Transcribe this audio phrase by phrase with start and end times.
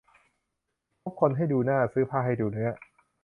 [1.01, 2.69] คบคนให้ดูหน้า ซื้อผ้าให้ดูเนื้อ